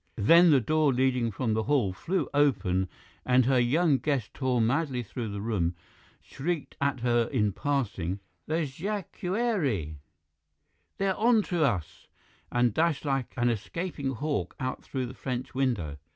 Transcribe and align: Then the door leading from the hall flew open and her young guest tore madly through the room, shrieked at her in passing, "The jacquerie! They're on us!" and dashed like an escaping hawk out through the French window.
Then 0.17 0.49
the 0.49 0.59
door 0.59 0.91
leading 0.91 1.29
from 1.29 1.53
the 1.53 1.61
hall 1.69 1.93
flew 1.93 2.27
open 2.33 2.89
and 3.23 3.45
her 3.45 3.59
young 3.59 3.99
guest 3.99 4.33
tore 4.33 4.59
madly 4.59 5.03
through 5.03 5.29
the 5.29 5.41
room, 5.43 5.75
shrieked 6.23 6.75
at 6.81 7.01
her 7.01 7.25
in 7.25 7.51
passing, 7.51 8.19
"The 8.47 8.65
jacquerie! 8.65 9.97
They're 10.97 11.15
on 11.17 11.45
us!" 11.53 12.07
and 12.51 12.73
dashed 12.73 13.05
like 13.05 13.31
an 13.37 13.49
escaping 13.49 14.13
hawk 14.15 14.55
out 14.59 14.81
through 14.83 15.05
the 15.05 15.13
French 15.13 15.53
window. 15.53 15.97